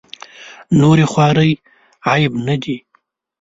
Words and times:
نورې 0.79 1.05
خوارۍ 1.11 1.51
عیب 2.09 2.33
نه 2.47 2.55
دي. 2.61 2.75